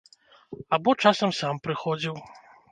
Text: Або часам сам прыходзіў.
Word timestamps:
Або 0.77 0.95
часам 1.05 1.35
сам 1.43 1.63
прыходзіў. 1.69 2.15